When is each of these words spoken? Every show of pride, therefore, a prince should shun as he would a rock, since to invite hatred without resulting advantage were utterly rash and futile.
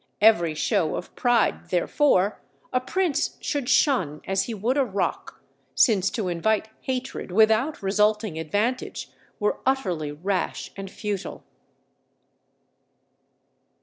Every 0.19 0.55
show 0.55 0.95
of 0.95 1.13
pride, 1.13 1.69
therefore, 1.69 2.41
a 2.73 2.79
prince 2.79 3.37
should 3.39 3.69
shun 3.69 4.23
as 4.25 4.45
he 4.45 4.53
would 4.55 4.75
a 4.75 4.83
rock, 4.83 5.39
since 5.75 6.09
to 6.09 6.27
invite 6.27 6.69
hatred 6.81 7.31
without 7.31 7.83
resulting 7.83 8.39
advantage 8.39 9.11
were 9.39 9.59
utterly 9.63 10.11
rash 10.11 10.71
and 10.75 10.89
futile. 10.89 11.43